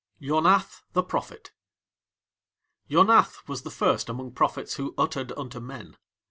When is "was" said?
3.47-3.61